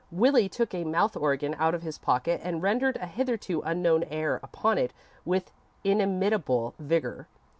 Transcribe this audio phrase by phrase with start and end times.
[0.09, 4.39] Willie took a mouth organ out of his pocket and rendered a hitherto unknown air
[4.41, 4.93] upon it
[5.25, 5.51] with
[5.83, 7.27] inimitable vigour.